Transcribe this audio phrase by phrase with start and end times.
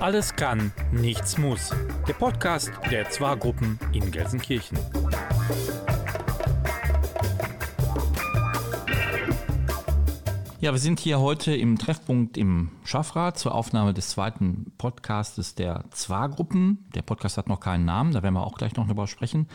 [0.00, 1.74] Alles kann, nichts muss.
[2.08, 4.78] Der Podcast der Zwa-Gruppen in Gelsenkirchen.
[10.58, 15.84] Ja, wir sind hier heute im Treffpunkt im Schaffrat zur Aufnahme des zweiten Podcastes der
[15.90, 16.88] Zwa-Gruppen.
[16.94, 19.48] Der Podcast hat noch keinen Namen, da werden wir auch gleich noch drüber sprechen.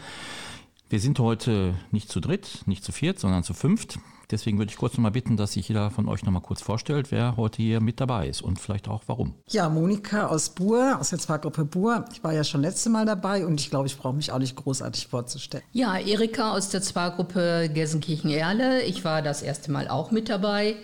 [0.89, 3.98] Wir sind heute nicht zu dritt, nicht zu viert, sondern zu fünft.
[4.32, 6.62] Deswegen würde ich kurz noch mal bitten, dass sich jeder von euch noch mal kurz
[6.62, 9.34] vorstellt, wer heute hier mit dabei ist und vielleicht auch warum.
[9.49, 12.05] Ja, Monika aus Buhr, aus der Zwargruppe Buhr.
[12.12, 14.55] Ich war ja schon letzte Mal dabei und ich glaube, ich brauche mich auch nicht
[14.55, 15.63] großartig vorzustellen.
[15.72, 18.84] Ja, Erika aus der Zwargruppe Gelsenkirchen-Erle.
[18.84, 20.76] Ich war das erste Mal auch mit dabei.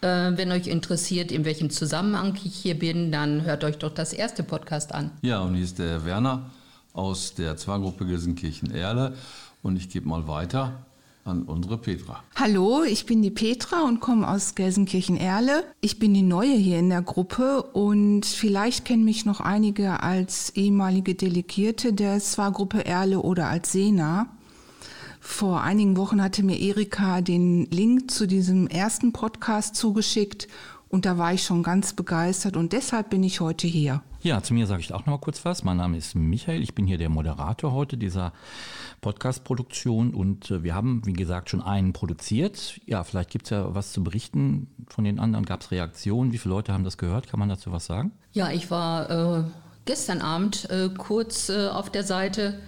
[0.00, 4.12] Äh, wenn euch interessiert, in welchem Zusammenhang ich hier bin, dann hört euch doch das
[4.12, 5.10] erste Podcast an.
[5.22, 6.50] Ja, und hier ist der Werner
[6.92, 9.14] aus der Zwargruppe Gelsenkirchen-Erle
[9.62, 10.84] und ich gebe mal weiter
[11.24, 12.22] an unsere Petra.
[12.36, 15.64] Hallo, ich bin die Petra und komme aus Gelsenkirchen-Erle.
[15.80, 20.50] Ich bin die Neue hier in der Gruppe und vielleicht kennen mich noch einige als
[20.50, 24.28] ehemalige Delegierte der SWA-Gruppe Erle oder als Sena.
[25.18, 30.48] Vor einigen Wochen hatte mir Erika den Link zu diesem ersten Podcast zugeschickt
[30.94, 34.00] und da war ich schon ganz begeistert und deshalb bin ich heute hier.
[34.22, 35.64] Ja, zu mir sage ich auch noch mal kurz was.
[35.64, 36.62] Mein Name ist Michael.
[36.62, 38.32] Ich bin hier der Moderator heute dieser
[39.00, 42.80] Podcast-Produktion und äh, wir haben, wie gesagt, schon einen produziert.
[42.86, 45.44] Ja, vielleicht gibt es ja was zu berichten von den anderen.
[45.44, 46.32] Gab es Reaktionen?
[46.32, 47.26] Wie viele Leute haben das gehört?
[47.26, 48.12] Kann man dazu was sagen?
[48.30, 49.44] Ja, ich war äh,
[49.86, 52.60] gestern Abend äh, kurz äh, auf der Seite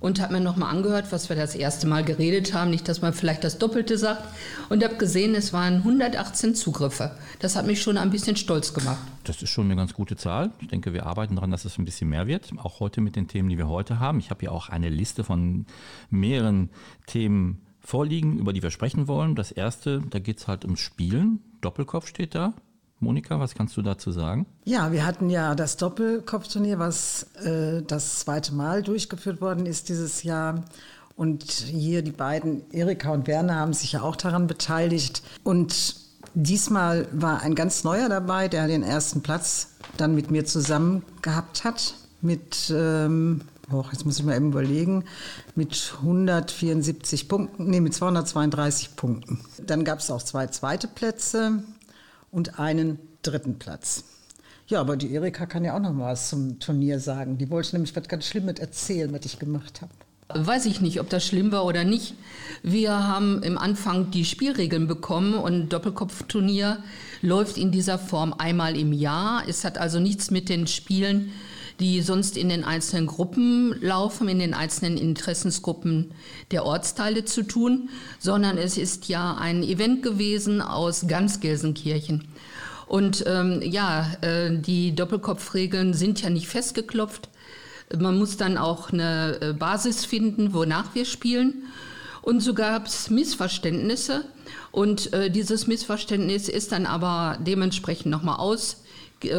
[0.00, 2.70] und habe mir nochmal angehört, was wir das erste Mal geredet haben.
[2.70, 4.22] Nicht, dass man vielleicht das Doppelte sagt.
[4.68, 7.12] Und habe gesehen, es waren 118 Zugriffe.
[7.40, 8.98] Das hat mich schon ein bisschen stolz gemacht.
[9.24, 10.52] Das ist schon eine ganz gute Zahl.
[10.60, 12.50] Ich denke, wir arbeiten daran, dass es ein bisschen mehr wird.
[12.58, 14.20] Auch heute mit den Themen, die wir heute haben.
[14.20, 15.66] Ich habe ja auch eine Liste von
[16.10, 16.70] mehreren
[17.06, 19.34] Themen vorliegen, über die wir sprechen wollen.
[19.34, 21.40] Das erste, da geht es halt ums Spielen.
[21.60, 22.54] Doppelkopf steht da.
[23.00, 24.46] Monika, was kannst du dazu sagen?
[24.64, 30.24] Ja, wir hatten ja das Doppelkopfturnier, was äh, das zweite Mal durchgeführt worden ist dieses
[30.24, 30.64] Jahr.
[31.14, 35.22] Und hier die beiden, Erika und Werner, haben sich ja auch daran beteiligt.
[35.44, 35.96] Und
[36.34, 41.64] diesmal war ein ganz neuer dabei, der den ersten Platz dann mit mir zusammen gehabt
[41.64, 41.94] hat.
[42.20, 45.04] Mit, ähm, oh, jetzt muss ich mal eben überlegen,
[45.54, 49.40] mit 174 Punkten, nee, mit 232 Punkten.
[49.64, 51.62] Dann gab es auch zwei zweite Plätze
[52.30, 54.04] und einen dritten Platz.
[54.68, 57.38] Ja, aber die Erika kann ja auch noch mal was zum Turnier sagen.
[57.38, 59.92] Die wollte nämlich was ganz Schlimmes erzählen, was ich gemacht habe.
[60.28, 62.14] Weiß ich nicht, ob das schlimm war oder nicht.
[62.62, 66.82] Wir haben im Anfang die Spielregeln bekommen und Doppelkopfturnier
[67.22, 69.42] läuft in dieser Form einmal im Jahr.
[69.48, 71.32] Es hat also nichts mit den Spielen,
[71.80, 76.12] die sonst in den einzelnen Gruppen laufen, in den einzelnen Interessensgruppen
[76.50, 82.26] der Ortsteile zu tun, sondern es ist ja ein Event gewesen aus ganz Gelsenkirchen.
[82.86, 87.28] Und ähm, ja, äh, die Doppelkopfregeln sind ja nicht festgeklopft.
[87.96, 91.64] Man muss dann auch eine äh, Basis finden, wonach wir spielen.
[92.22, 94.24] Und so gab es Missverständnisse.
[94.72, 98.82] Und äh, dieses Missverständnis ist dann aber dementsprechend nochmal aus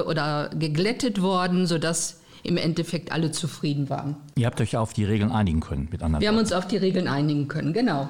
[0.05, 4.15] oder geglättet worden, sodass im Endeffekt alle zufrieden waren.
[4.35, 6.77] Ihr habt euch auf die Regeln einigen können, mit anderen Wir haben uns auf die
[6.77, 8.07] Regeln einigen können, genau.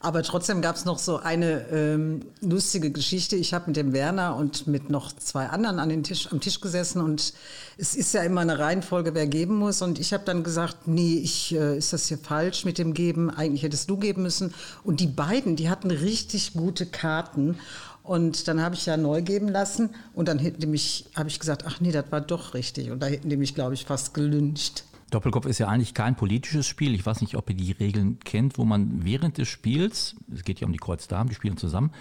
[0.00, 3.34] Aber trotzdem gab es noch so eine ähm, lustige Geschichte.
[3.34, 6.60] Ich habe mit dem Werner und mit noch zwei anderen an den Tisch, am Tisch
[6.60, 7.32] gesessen und
[7.78, 9.80] es ist ja immer eine Reihenfolge, wer geben muss.
[9.80, 13.30] Und ich habe dann gesagt, nee, ich, äh, ist das hier falsch mit dem Geben?
[13.30, 14.52] Eigentlich hättest du geben müssen.
[14.84, 17.58] Und die beiden, die hatten richtig gute Karten.
[18.06, 21.40] Und dann habe ich ja neu geben lassen und dann hätten die mich, habe ich
[21.40, 22.90] gesagt, ach nee, das war doch richtig.
[22.90, 24.84] Und da hätten die mich, glaube ich, fast gelünscht.
[25.10, 26.94] Doppelkopf ist ja eigentlich kein politisches Spiel.
[26.94, 30.60] Ich weiß nicht, ob ihr die Regeln kennt, wo man während des Spiels, es geht
[30.60, 31.92] ja um die Kreuzdamen, die spielen zusammen,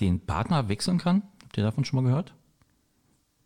[0.00, 1.22] den Partner wechseln kann.
[1.42, 2.34] Habt ihr davon schon mal gehört?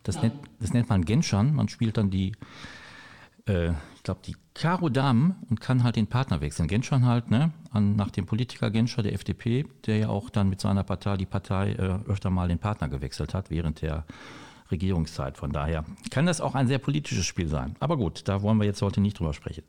[0.02, 1.54] Das, nennt, das nennt man Genschan.
[1.54, 2.32] Man spielt dann die
[3.46, 6.68] äh, ich glaube, die Karo Damen und kann halt den Partner wechseln.
[6.68, 10.60] Genschan halt, ne, an, nach dem Politiker Genscher der FDP, der ja auch dann mit
[10.60, 14.04] seiner Partei, die Partei, äh, öfter mal den Partner gewechselt hat während der
[14.70, 15.36] Regierungszeit.
[15.36, 17.76] Von daher kann das auch ein sehr politisches Spiel sein.
[17.78, 19.64] Aber gut, da wollen wir jetzt heute nicht drüber sprechen.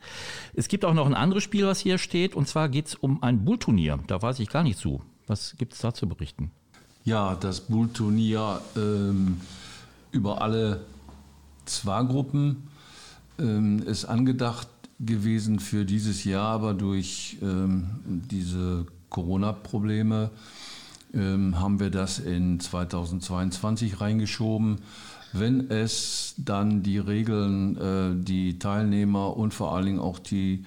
[0.53, 3.21] Es gibt auch noch ein anderes Spiel, was hier steht, und zwar geht es um
[3.21, 3.99] ein Bullturnier.
[4.07, 5.01] Da weiß ich gar nicht zu.
[5.27, 6.51] Was gibt es da zu berichten?
[7.05, 9.41] Ja, das Bullturnier ähm,
[10.11, 10.85] über alle
[11.65, 12.69] Zwar-Gruppen
[13.39, 14.67] ähm, ist angedacht
[14.99, 20.31] gewesen für dieses Jahr, aber durch ähm, diese Corona-Probleme
[21.13, 24.79] ähm, haben wir das in 2022 reingeschoben.
[25.31, 30.65] Wenn es dann die Regeln, äh, die Teilnehmer und vor allen Dingen auch die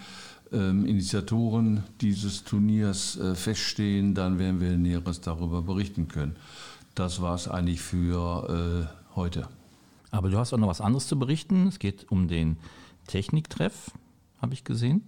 [0.52, 6.36] ähm, Initiatoren dieses Turniers äh, feststehen, dann werden wir Näheres darüber berichten können.
[6.94, 9.48] Das war es eigentlich für äh, heute.
[10.10, 11.66] Aber du hast auch noch was anderes zu berichten.
[11.66, 12.56] Es geht um den
[13.06, 13.90] Techniktreff,
[14.40, 15.02] habe ich gesehen.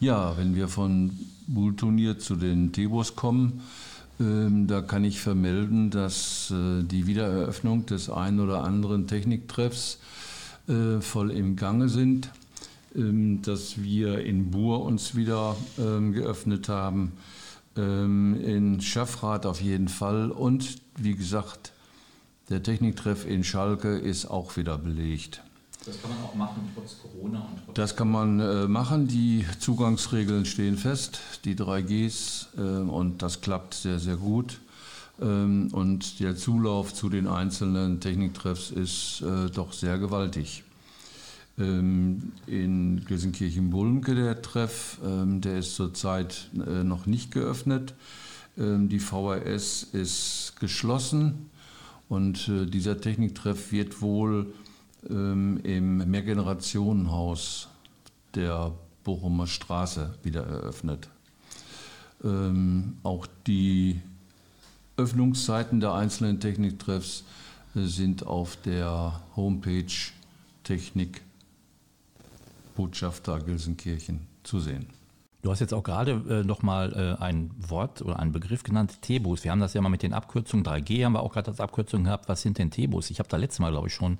[0.00, 1.10] Ja, wenn wir von
[1.46, 3.60] Bullturnier zu den Tebos kommen,
[4.18, 9.98] ähm, da kann ich vermelden, dass äh, die Wiedereröffnung des einen oder anderen Techniktreffs
[10.68, 12.30] äh, voll im Gange sind,
[12.94, 17.12] ähm, dass wir in Bur uns wieder ähm, geöffnet haben,
[17.76, 21.72] ähm, in Schaffrath auf jeden Fall und wie gesagt,
[22.50, 25.42] der Techniktreff in Schalke ist auch wieder belegt.
[25.86, 27.48] Das kann man auch machen, trotz Corona.
[27.64, 29.06] Trotz das kann man äh, machen.
[29.08, 34.60] Die Zugangsregeln stehen fest, die 3Gs, äh, und das klappt sehr, sehr gut.
[35.22, 40.64] Ähm, und der Zulauf zu den einzelnen Techniktreffs ist äh, doch sehr gewaltig.
[41.58, 47.94] Ähm, in Gelsenkirchen-Bulmke der Treff, ähm, der ist zurzeit äh, noch nicht geöffnet.
[48.58, 51.50] Ähm, die VHS ist geschlossen
[52.10, 54.52] und äh, dieser Techniktreff wird wohl
[55.08, 57.68] ähm, im Mehrgenerationenhaus
[58.34, 58.72] der
[59.04, 61.08] Bochumer Straße wieder eröffnet.
[62.22, 64.02] Ähm, auch die
[64.96, 67.22] Öffnungszeiten der einzelnen Techniktreffs
[67.76, 69.86] äh, sind auf der Homepage
[70.64, 71.22] Technik
[72.74, 74.99] Botschafter Gelsenkirchen zu sehen.
[75.42, 79.42] Du hast jetzt auch gerade äh, nochmal äh, ein Wort oder einen Begriff genannt, Tebus.
[79.42, 82.04] Wir haben das ja mal mit den Abkürzungen 3G, haben wir auch gerade als Abkürzung
[82.04, 82.28] gehabt.
[82.28, 83.10] Was sind denn Tebus?
[83.10, 84.18] Ich habe da letztes Mal, glaube ich, schon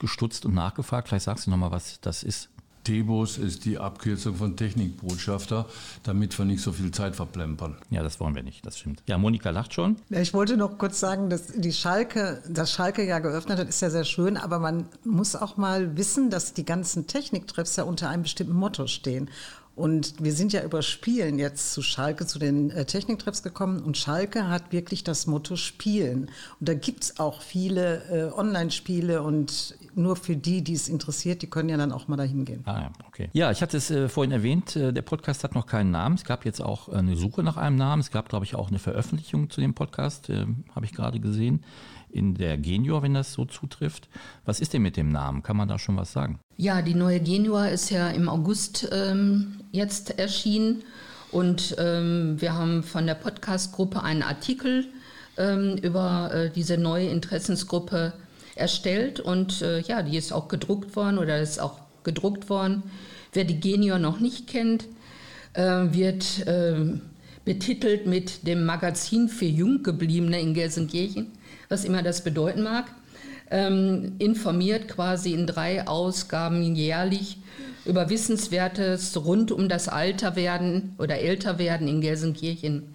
[0.00, 1.08] gestutzt und nachgefragt.
[1.08, 2.48] Vielleicht sagst du nochmal, was das ist.
[2.86, 5.66] Tebus ist die Abkürzung von Technikbotschafter,
[6.04, 7.76] damit wir nicht so viel Zeit verplempern.
[7.90, 9.02] Ja, das wollen wir nicht, das stimmt.
[9.06, 9.96] Ja, Monika lacht schon.
[10.08, 13.82] Ja, ich wollte noch kurz sagen, dass die Schalke, das Schalke ja geöffnet hat, ist
[13.82, 18.08] ja sehr schön, aber man muss auch mal wissen, dass die ganzen Techniktreffs ja unter
[18.08, 19.30] einem bestimmten Motto stehen.
[19.76, 23.80] Und wir sind ja über Spielen jetzt zu Schalke, zu den äh, Techniktreffs gekommen.
[23.80, 26.30] Und Schalke hat wirklich das Motto Spielen.
[26.58, 29.22] Und da gibt es auch viele äh, Online-Spiele.
[29.22, 32.62] Und nur für die, die es interessiert, die können ja dann auch mal dahin gehen.
[32.64, 33.28] Ah, ja, okay.
[33.34, 36.14] Ja, ich hatte es äh, vorhin erwähnt, äh, der Podcast hat noch keinen Namen.
[36.14, 38.00] Es gab jetzt auch eine Suche nach einem Namen.
[38.00, 41.62] Es gab, glaube ich, auch eine Veröffentlichung zu dem Podcast, äh, habe ich gerade gesehen
[42.16, 44.08] in der Genior, wenn das so zutrifft.
[44.44, 45.42] Was ist denn mit dem Namen?
[45.42, 46.40] Kann man da schon was sagen?
[46.56, 50.82] Ja, die neue Genior ist ja im August ähm, jetzt erschienen
[51.30, 54.86] und ähm, wir haben von der Podcast-Gruppe einen Artikel
[55.36, 58.14] ähm, über äh, diese neue Interessensgruppe
[58.54, 62.82] erstellt und äh, ja, die ist auch gedruckt worden oder ist auch gedruckt worden.
[63.34, 64.86] Wer die Genior noch nicht kennt,
[65.52, 67.02] äh, wird ähm,
[67.44, 71.35] betitelt mit dem Magazin für Junggebliebene in Gelsenkirchen
[71.68, 72.86] was immer das bedeuten mag,
[73.50, 77.38] ähm, informiert quasi in drei Ausgaben jährlich
[77.84, 82.94] über Wissenswertes rund um das Alterwerden oder Älterwerden in Gelsenkirchen.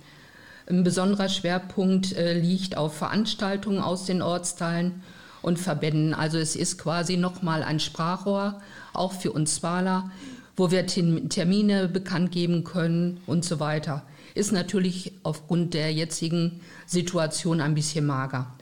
[0.69, 5.01] Ein besonderer Schwerpunkt äh, liegt auf Veranstaltungen aus den Ortsteilen
[5.41, 6.13] und Verbänden.
[6.13, 8.61] Also es ist quasi nochmal ein Sprachrohr,
[8.93, 10.11] auch für uns Wahler,
[10.55, 14.03] wo wir Termine bekannt geben können und so weiter.
[14.35, 18.53] Ist natürlich aufgrund der jetzigen Situation ein bisschen mager.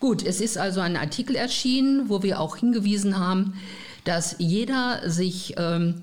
[0.00, 3.52] Gut, es ist also ein Artikel erschienen, wo wir auch hingewiesen haben,
[4.04, 5.96] dass jeder sich ähm,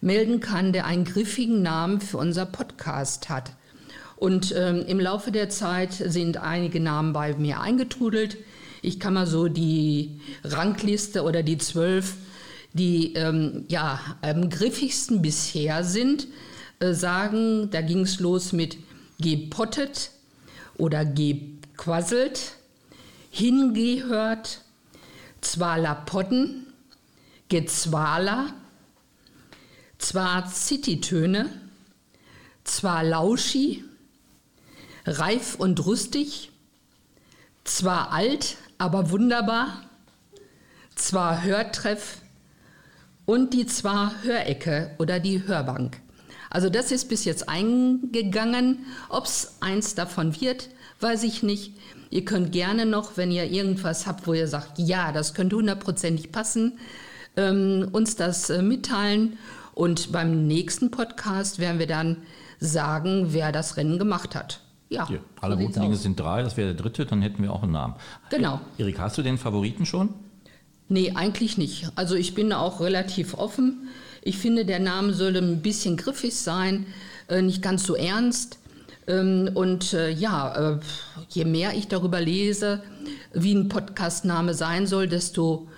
[0.00, 3.52] melden kann, der einen griffigen Namen für unser Podcast hat.
[4.16, 8.38] Und ähm, im Laufe der Zeit sind einige Namen bei mir eingetrudelt.
[8.82, 12.14] Ich kann mal so die Rangliste oder die zwölf,
[12.72, 16.26] die ähm, ja, am griffigsten bisher sind,
[16.80, 17.70] äh, sagen.
[17.70, 18.78] Da ging es los mit
[19.20, 20.10] gepottet
[20.76, 22.56] oder gequasselt
[23.34, 24.60] hingehört,
[25.40, 26.66] Zwalapotten,
[27.48, 28.54] Gezwala,
[29.98, 31.50] zwar Citytöne,
[32.62, 33.84] zwar lauschi,
[35.04, 36.52] reif und rüstig,
[37.64, 39.82] zwar alt, aber wunderbar,
[40.94, 42.18] zwar Hörtreff
[43.26, 46.00] und die zwar Hörecke oder die Hörbank.
[46.50, 48.86] Also das ist bis jetzt eingegangen.
[49.08, 50.68] Ob es eins davon wird,
[51.00, 51.72] weiß ich nicht.
[52.14, 56.30] Ihr könnt gerne noch, wenn ihr irgendwas habt, wo ihr sagt, ja, das könnte hundertprozentig
[56.30, 56.78] passen,
[57.36, 59.36] ähm, uns das äh, mitteilen.
[59.74, 62.18] Und beim nächsten Podcast werden wir dann
[62.60, 64.60] sagen, wer das Rennen gemacht hat.
[64.90, 67.64] Ja, ja alle guten Dinge sind drei, das wäre der dritte, dann hätten wir auch
[67.64, 67.96] einen Namen.
[68.30, 68.60] Genau.
[68.78, 70.10] Erik, hast du den Favoriten schon?
[70.88, 71.90] Nee, eigentlich nicht.
[71.96, 73.88] Also ich bin auch relativ offen.
[74.22, 76.86] Ich finde, der Name sollte ein bisschen griffig sein,
[77.26, 78.60] äh, nicht ganz so ernst.
[79.06, 80.78] Ähm, und äh, ja, äh,
[81.28, 82.82] je mehr ich darüber lese,
[83.32, 85.68] wie ein Podcastname sein soll, desto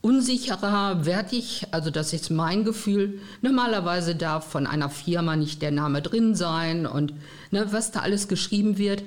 [0.00, 1.66] unsicherer werde ich.
[1.72, 3.20] Also das ist mein Gefühl.
[3.42, 7.12] Normalerweise darf von einer Firma nicht der Name drin sein und
[7.50, 9.02] ne, was da alles geschrieben wird.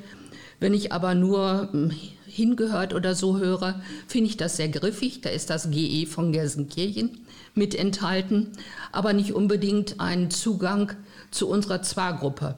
[0.60, 1.92] Wenn ich aber nur hm,
[2.26, 5.22] hingehört oder so höre, finde ich das sehr griffig.
[5.22, 7.20] Da ist das GE von Gelsenkirchen
[7.56, 8.52] mit enthalten,
[8.92, 10.94] aber nicht unbedingt einen Zugang
[11.32, 12.56] zu unserer Zwar-Gruppe.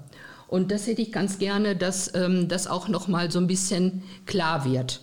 [0.55, 4.03] Und das hätte ich ganz gerne, dass ähm, das auch noch mal so ein bisschen
[4.25, 5.01] klar wird.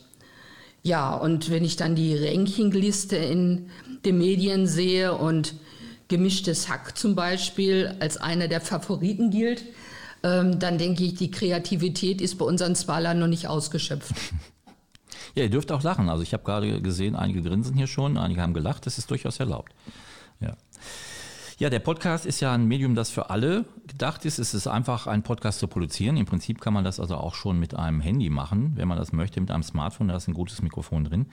[0.83, 3.69] Ja, und wenn ich dann die Rankingliste in
[4.03, 5.53] den Medien sehe und
[6.09, 9.67] gemischtes Hack zum Beispiel als einer der Favoriten gilt,
[10.23, 14.15] ähm, dann denke ich, die Kreativität ist bei unseren Zwalern noch nicht ausgeschöpft.
[15.35, 16.11] Ja, ihr dürft auch lachen.
[16.11, 18.85] Also ich habe gerade gesehen, einige grinsen hier schon, einige haben gelacht.
[18.85, 19.73] Das ist durchaus erlaubt.
[20.41, 20.59] Ja.
[21.63, 24.41] Ja, der Podcast ist ja ein Medium, das für alle gedacht ist.
[24.41, 26.17] Es ist einfach, einen Podcast zu produzieren.
[26.17, 29.13] Im Prinzip kann man das also auch schon mit einem Handy machen, wenn man das
[29.13, 30.09] möchte, mit einem Smartphone.
[30.09, 31.27] Da ist ein gutes Mikrofon drin.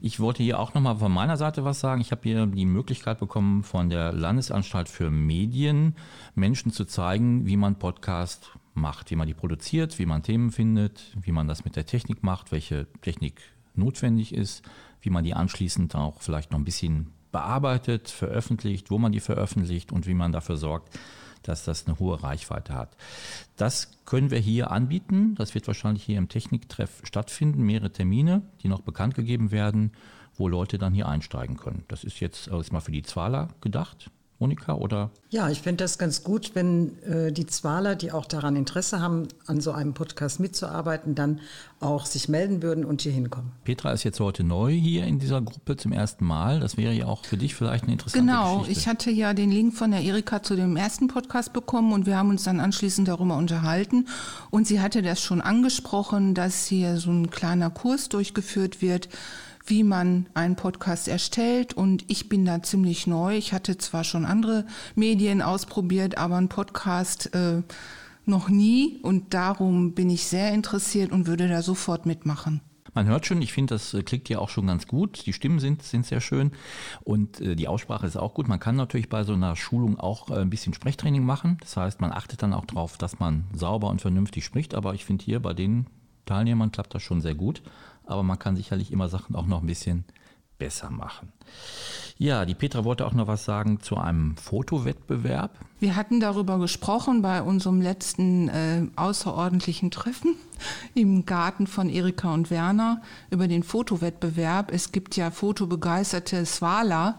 [0.00, 2.00] Ich wollte hier auch nochmal von meiner Seite was sagen.
[2.00, 5.96] Ich habe hier die Möglichkeit bekommen, von der Landesanstalt für Medien
[6.36, 11.16] Menschen zu zeigen, wie man Podcast macht, wie man die produziert, wie man Themen findet,
[11.20, 13.42] wie man das mit der Technik macht, welche Technik
[13.74, 14.62] notwendig ist,
[15.00, 19.90] wie man die anschließend auch vielleicht noch ein bisschen bearbeitet, veröffentlicht, wo man die veröffentlicht
[19.90, 20.96] und wie man dafür sorgt,
[21.42, 22.96] dass das eine hohe Reichweite hat.
[23.56, 25.34] Das können wir hier anbieten.
[25.34, 27.64] Das wird wahrscheinlich hier im Techniktreff stattfinden.
[27.64, 29.90] Mehrere Termine, die noch bekannt gegeben werden,
[30.36, 31.82] wo Leute dann hier einsteigen können.
[31.88, 34.12] Das ist jetzt erstmal für die Zwaler gedacht.
[34.38, 35.10] Monika, oder?
[35.30, 39.28] Ja, ich finde das ganz gut, wenn äh, die Zwaler, die auch daran Interesse haben,
[39.46, 41.40] an so einem Podcast mitzuarbeiten, dann
[41.80, 43.52] auch sich melden würden und hier hinkommen.
[43.64, 46.60] Petra ist jetzt heute neu hier in dieser Gruppe zum ersten Mal.
[46.60, 48.72] Das wäre ja auch für dich vielleicht eine interessante genau, Geschichte.
[48.72, 52.06] Genau, ich hatte ja den Link von der Erika zu dem ersten Podcast bekommen und
[52.06, 54.08] wir haben uns dann anschließend darüber unterhalten.
[54.50, 59.08] Und sie hatte das schon angesprochen, dass hier so ein kleiner Kurs durchgeführt wird
[59.66, 61.74] wie man einen Podcast erstellt.
[61.74, 63.36] Und ich bin da ziemlich neu.
[63.36, 67.62] Ich hatte zwar schon andere Medien ausprobiert, aber ein Podcast äh,
[68.26, 68.98] noch nie.
[69.02, 72.60] Und darum bin ich sehr interessiert und würde da sofort mitmachen.
[72.96, 75.26] Man hört schon, ich finde, das äh, klingt ja auch schon ganz gut.
[75.26, 76.52] Die Stimmen sind, sind sehr schön
[77.02, 78.46] und äh, die Aussprache ist auch gut.
[78.46, 81.58] Man kann natürlich bei so einer Schulung auch äh, ein bisschen Sprechtraining machen.
[81.60, 84.74] Das heißt, man achtet dann auch darauf, dass man sauber und vernünftig spricht.
[84.74, 85.86] Aber ich finde hier bei den
[86.24, 87.62] Teilnehmern klappt das schon sehr gut
[88.06, 90.04] aber man kann sicherlich immer Sachen auch noch ein bisschen
[90.58, 91.32] besser machen.
[92.16, 95.58] Ja, die Petra wollte auch noch was sagen zu einem Fotowettbewerb.
[95.80, 100.36] Wir hatten darüber gesprochen bei unserem letzten äh, außerordentlichen Treffen
[100.94, 104.70] im Garten von Erika und Werner über den Fotowettbewerb.
[104.72, 107.18] Es gibt ja fotobegeisterte Swala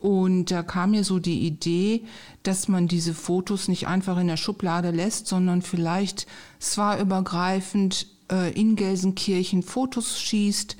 [0.00, 2.04] und da kam mir so die Idee,
[2.42, 6.26] dass man diese Fotos nicht einfach in der Schublade lässt, sondern vielleicht
[6.58, 10.76] zwar übergreifend in Gelsenkirchen Fotos schießt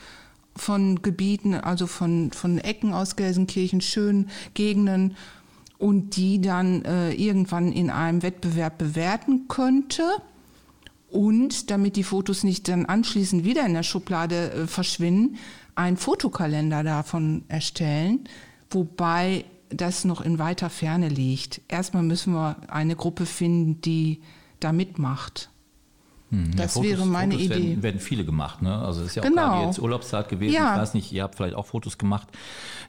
[0.56, 5.16] von Gebieten, also von, von Ecken aus Gelsenkirchen, schönen Gegenden
[5.78, 10.02] und die dann äh, irgendwann in einem Wettbewerb bewerten könnte.
[11.10, 15.36] Und damit die Fotos nicht dann anschließend wieder in der Schublade äh, verschwinden,
[15.74, 18.24] einen Fotokalender davon erstellen,
[18.70, 21.60] wobei das noch in weiter Ferne liegt.
[21.68, 24.20] Erstmal müssen wir eine Gruppe finden, die
[24.60, 25.50] da mitmacht.
[26.30, 27.54] Hm, das ja, Fotos, wäre meine Fotos Idee.
[27.54, 28.60] Werden, werden viele gemacht.
[28.60, 28.76] Ne?
[28.76, 29.48] Also es ist ja auch genau.
[29.48, 30.54] gerade jetzt Urlaubszeit gewesen.
[30.54, 30.74] Ja.
[30.74, 32.28] Ich weiß nicht, ihr habt vielleicht auch Fotos gemacht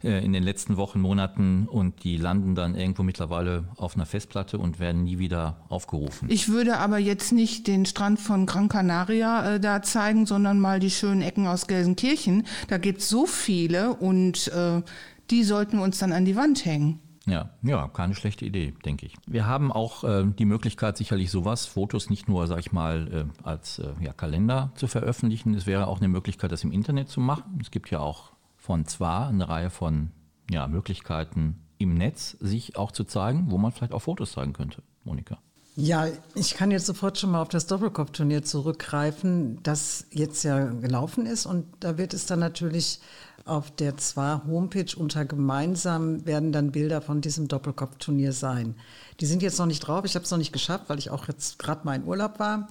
[0.04, 4.58] äh, in den letzten Wochen, Monaten und die landen dann irgendwo mittlerweile auf einer Festplatte
[4.58, 6.30] und werden nie wieder aufgerufen.
[6.32, 10.80] Ich würde aber jetzt nicht den Strand von Gran Canaria äh, da zeigen, sondern mal
[10.80, 12.48] die schönen Ecken aus Gelsenkirchen.
[12.70, 14.82] Da gibt es so viele und äh,
[15.30, 17.00] die sollten wir uns dann an die Wand hängen.
[17.28, 19.16] Ja, ja, keine schlechte Idee, denke ich.
[19.28, 23.46] Wir haben auch äh, die Möglichkeit, sicherlich sowas, Fotos nicht nur, sag ich mal, äh,
[23.46, 25.54] als äh, ja, Kalender zu veröffentlichen.
[25.54, 27.60] Es wäre auch eine Möglichkeit, das im Internet zu machen.
[27.62, 30.12] Es gibt ja auch von zwar eine Reihe von
[30.50, 34.82] ja, Möglichkeiten im Netz, sich auch zu zeigen, wo man vielleicht auch Fotos zeigen könnte,
[35.04, 35.38] Monika.
[35.76, 41.28] Ja, ich kann jetzt sofort schon mal auf das Doppelkopfturnier zurückgreifen, das jetzt ja gelaufen
[41.28, 41.46] ist.
[41.46, 43.00] Und da wird es dann natürlich
[43.48, 48.76] auf der zwar Homepage unter gemeinsam werden dann Bilder von diesem Doppelkopfturnier sein.
[49.20, 50.06] Die sind jetzt noch nicht drauf.
[50.06, 52.68] Ich habe es noch nicht geschafft, weil ich auch jetzt gerade mal in Urlaub war.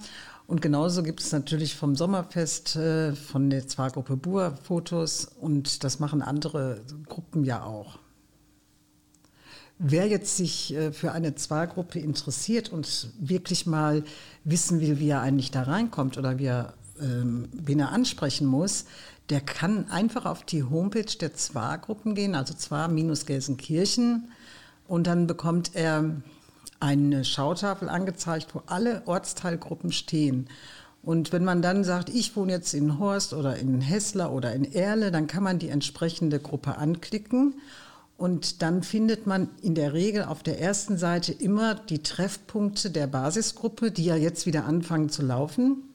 [0.47, 5.99] Und genauso gibt es natürlich vom Sommerfest äh, von der Zwar-Gruppe Bur Fotos und das
[5.99, 7.99] machen andere Gruppen ja auch.
[9.77, 14.03] Wer jetzt sich äh, für eine Zwar-Gruppe interessiert und wirklich mal
[14.45, 18.85] wissen will, wie er eigentlich da reinkommt oder wie er, ähm, wen er ansprechen muss,
[19.29, 24.31] der kann einfach auf die Homepage der Zwar-Gruppen gehen, also Zwar-Gelsenkirchen.
[24.87, 26.21] Und dann bekommt er
[26.79, 30.47] eine Schautafel angezeigt, wo alle Ortsteilgruppen stehen.
[31.03, 34.71] Und wenn man dann sagt, ich wohne jetzt in Horst oder in Hessler oder in
[34.71, 37.55] Erle, dann kann man die entsprechende Gruppe anklicken.
[38.17, 43.07] Und dann findet man in der Regel auf der ersten Seite immer die Treffpunkte der
[43.07, 45.86] Basisgruppe, die ja jetzt wieder anfangen zu laufen.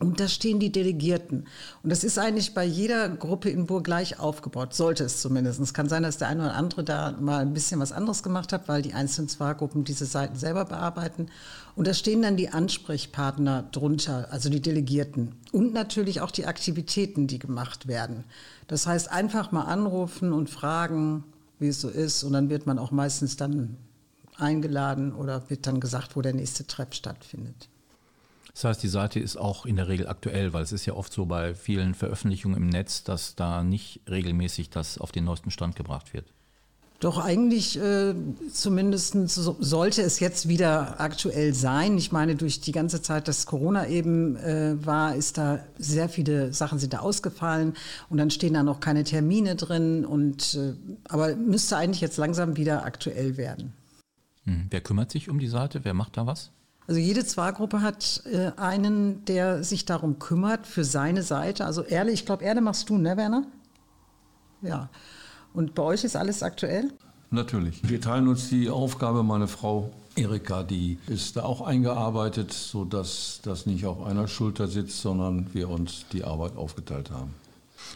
[0.00, 1.46] Und da stehen die Delegierten.
[1.82, 5.60] Und das ist eigentlich bei jeder Gruppe in Burg gleich aufgebaut, sollte es zumindest.
[5.60, 8.54] Es kann sein, dass der eine oder andere da mal ein bisschen was anderes gemacht
[8.54, 11.26] hat, weil die einzelnen Zwargruppen diese Seiten selber bearbeiten.
[11.76, 15.34] Und da stehen dann die Ansprechpartner drunter, also die Delegierten.
[15.52, 18.24] Und natürlich auch die Aktivitäten, die gemacht werden.
[18.68, 21.24] Das heißt, einfach mal anrufen und fragen,
[21.58, 22.24] wie es so ist.
[22.24, 23.76] Und dann wird man auch meistens dann
[24.38, 27.68] eingeladen oder wird dann gesagt, wo der nächste Treff stattfindet.
[28.60, 31.10] Das heißt, die Seite ist auch in der Regel aktuell, weil es ist ja oft
[31.10, 35.76] so bei vielen Veröffentlichungen im Netz, dass da nicht regelmäßig das auf den neuesten Stand
[35.76, 36.26] gebracht wird.
[36.98, 38.12] Doch eigentlich äh,
[38.52, 41.96] zumindest so, sollte es jetzt wieder aktuell sein.
[41.96, 46.52] Ich meine, durch die ganze Zeit, dass Corona eben äh, war, ist da sehr viele
[46.52, 47.72] Sachen sind da ausgefallen
[48.10, 50.04] und dann stehen da noch keine Termine drin.
[50.04, 50.74] Und äh,
[51.08, 53.72] aber müsste eigentlich jetzt langsam wieder aktuell werden.
[54.44, 54.66] Hm.
[54.68, 55.82] Wer kümmert sich um die Seite?
[55.82, 56.50] Wer macht da was?
[56.86, 61.64] Also jede Zwargruppe hat äh, einen, der sich darum kümmert für seine Seite.
[61.64, 63.44] Also Erle, ich glaube, Erle machst du, ne, Werner?
[64.62, 64.88] Ja.
[65.52, 66.92] Und bei euch ist alles aktuell?
[67.30, 67.88] Natürlich.
[67.88, 69.22] Wir teilen uns die Aufgabe.
[69.22, 75.00] Meine Frau Erika, die ist da auch eingearbeitet, sodass das nicht auf einer Schulter sitzt,
[75.00, 77.34] sondern wir uns die Arbeit aufgeteilt haben.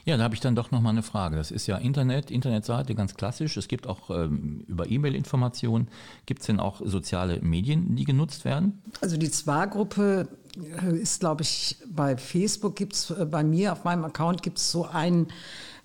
[0.04, 1.36] Ja, da habe ich dann doch noch mal eine Frage.
[1.36, 3.56] Das ist ja Internet, Internetseite ganz klassisch.
[3.56, 5.88] Es gibt auch ähm, über E-Mail Informationen.
[6.26, 8.82] Gibt es denn auch soziale Medien, die genutzt werden?
[9.00, 10.28] Also die Zwar-Gruppe
[10.82, 14.58] äh, ist, glaube ich, bei Facebook gibt es, äh, bei mir auf meinem Account gibt
[14.58, 15.28] es so einen,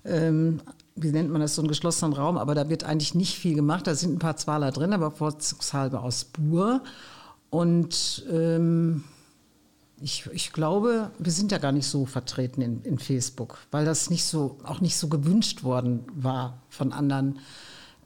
[0.04, 0.60] ähm,
[0.96, 3.86] wie nennt man das, so einen geschlossenen Raum, aber da wird eigentlich nicht viel gemacht.
[3.86, 6.82] Da sind ein paar Zwaler drin, aber vorzugshalber aus Bur.
[7.48, 9.04] Und ähm,
[10.00, 14.10] ich, ich glaube, wir sind ja gar nicht so vertreten in, in Facebook, weil das
[14.10, 17.38] nicht so, auch nicht so gewünscht worden war von anderen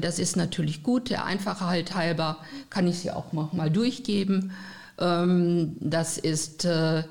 [0.00, 1.10] das ist natürlich gut.
[1.10, 2.38] Der Einfachheit halber
[2.70, 4.52] kann ich sie auch noch mal durchgeben.
[4.98, 7.02] Ähm, das ist äh,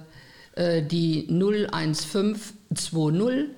[0.56, 3.50] äh, die 01520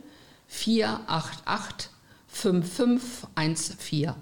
[0.47, 1.89] 488
[2.27, 4.13] 5514,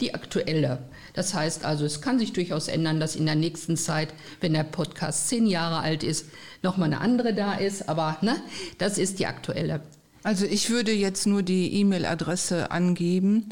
[0.00, 0.78] die aktuelle.
[1.14, 4.64] Das heißt also, es kann sich durchaus ändern, dass in der nächsten Zeit, wenn der
[4.64, 6.26] Podcast zehn Jahre alt ist,
[6.62, 7.88] nochmal eine andere da ist.
[7.88, 8.36] Aber ne,
[8.78, 9.80] das ist die aktuelle.
[10.24, 13.48] Also ich würde jetzt nur die E-Mail-Adresse angeben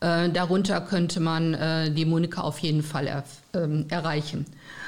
[0.01, 3.23] Äh, darunter könnte man äh, die Monika auf jeden Fall er,
[3.53, 4.45] ähm, erreichen.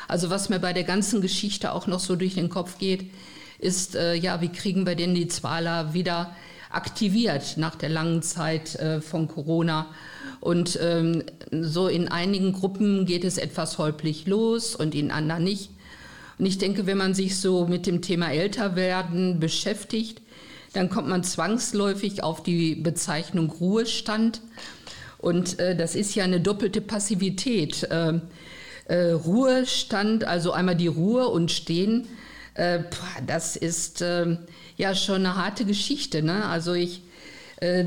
[0.07, 3.11] Also was mir bei der ganzen Geschichte auch noch so durch den Kopf geht,
[3.59, 6.35] ist, äh, ja, wie kriegen wir denn die Zwaler wieder
[6.69, 9.87] aktiviert nach der langen Zeit äh, von Corona.
[10.39, 15.71] Und ähm, so in einigen Gruppen geht es etwas holprig los und in anderen nicht.
[16.37, 20.21] Und ich denke, wenn man sich so mit dem Thema Älterwerden beschäftigt,
[20.73, 24.41] dann kommt man zwangsläufig auf die Bezeichnung Ruhestand.
[25.17, 27.83] Und äh, das ist ja eine doppelte Passivität.
[27.85, 28.19] Äh,
[28.87, 32.07] äh, Ruhestand, also einmal die Ruhe und Stehen,
[32.55, 32.79] äh,
[33.25, 34.39] das ist ähm,
[34.75, 36.21] ja schon eine harte Geschichte.
[36.21, 36.45] Ne?
[36.45, 37.03] Also ich
[37.59, 37.85] Äh,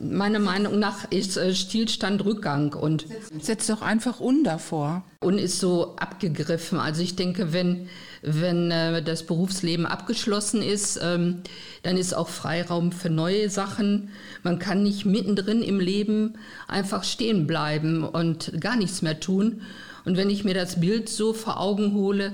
[0.00, 3.06] meiner Meinung nach ist äh, Stillstand Rückgang und
[3.40, 5.04] setzt doch einfach un davor.
[5.20, 6.80] Und ist so abgegriffen.
[6.80, 7.88] Also ich denke, wenn,
[8.24, 11.42] wenn äh, das Berufsleben abgeschlossen ist, ähm,
[11.82, 14.10] dann ist auch Freiraum für neue Sachen.
[14.42, 16.34] Man kann nicht mittendrin im Leben
[16.66, 19.62] einfach stehen bleiben und gar nichts mehr tun.
[20.04, 22.32] Und wenn ich mir das Bild so vor Augen hole,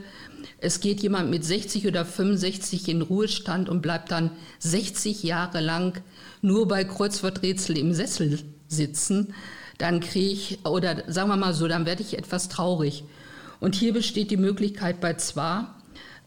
[0.58, 6.00] es geht jemand mit 60 oder 65 in Ruhestand und bleibt dann 60 Jahre lang
[6.42, 9.34] nur bei Kreuzworträtsel im Sessel sitzen,
[9.78, 13.04] dann kriege ich, oder sagen wir mal so, dann werde ich etwas traurig.
[13.60, 15.79] Und hier besteht die Möglichkeit bei zwar,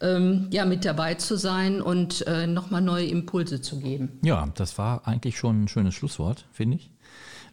[0.04, 4.20] ähm, ja, mit dabei zu sein und äh, nochmal neue Impulse zu geben.
[4.22, 6.92] Ja, das war eigentlich schon ein schönes Schlusswort, finde ich.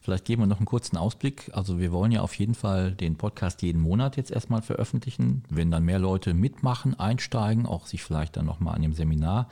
[0.02, 1.50] Vielleicht geben wir noch einen kurzen Ausblick.
[1.52, 5.44] Also wir wollen ja auf jeden Fall den Podcast jeden Monat jetzt erstmal veröffentlichen.
[5.50, 9.48] Wenn dann mehr Leute mitmachen, einsteigen, auch sich vielleicht dann nochmal an dem Seminar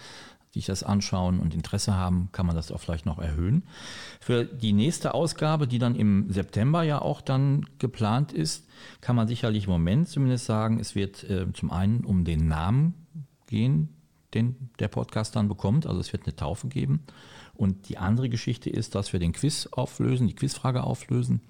[0.53, 3.65] sich das anschauen und Interesse haben, kann man das auch vielleicht noch erhöhen.
[4.21, 8.67] Für die nächste Ausgabe, die dann im September ja auch dann geplant ist,
[9.01, 12.95] kann man sicherlich im Moment zumindest sagen, es wird äh, zum einen um den Namen
[13.47, 13.95] gehen,
[14.35, 15.87] den der Podcast dann bekommt.
[15.87, 17.05] Also es wird eine Taufe geben.
[17.55, 21.41] Und die andere Geschichte ist, dass wir den Quiz auflösen, die Quizfrage auflösen.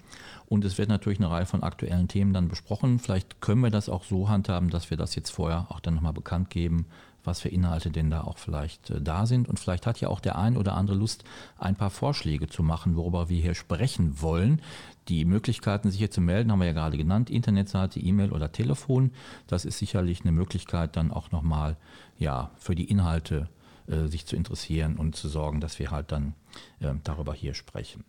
[0.47, 2.97] Und es wird natürlich eine Reihe von aktuellen Themen dann besprochen.
[2.97, 6.13] Vielleicht können wir das auch so handhaben, dass wir das jetzt vorher auch dann nochmal
[6.13, 6.87] bekannt geben,
[7.29, 9.47] was für Inhalte denn da auch vielleicht äh, da sind.
[9.47, 11.23] Und vielleicht hat ja auch der ein oder andere Lust,
[11.57, 14.61] ein paar Vorschläge zu machen, worüber wir hier sprechen wollen.
[15.07, 17.29] Die Möglichkeiten, sich hier zu melden, haben wir ja gerade genannt.
[17.29, 19.11] Internetseite, E-Mail oder Telefon.
[19.47, 21.77] Das ist sicherlich eine Möglichkeit, dann auch nochmal
[22.17, 23.47] ja, für die Inhalte
[23.87, 26.33] äh, sich zu interessieren und zu sorgen, dass wir halt dann
[26.79, 28.03] äh, darüber hier sprechen.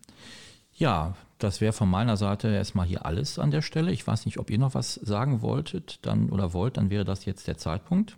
[0.73, 3.91] Ja, das wäre von meiner Seite erstmal hier alles an der Stelle.
[3.91, 7.25] Ich weiß nicht, ob ihr noch was sagen wolltet dann oder wollt, dann wäre das
[7.25, 8.17] jetzt der Zeitpunkt.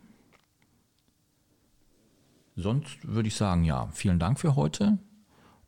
[2.56, 5.00] Sonst würde ich sagen, ja, vielen Dank für heute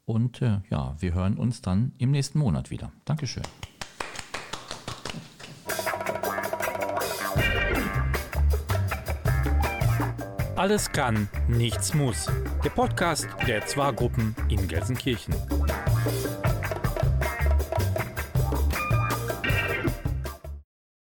[0.06, 2.92] und äh, ja, wir hören uns dann im nächsten Monat wieder.
[3.06, 3.44] Dankeschön.
[10.56, 12.28] Alles kann, nichts muss.
[12.64, 15.36] Der Podcast der Zwar-Gruppen in Gelsenkirchen.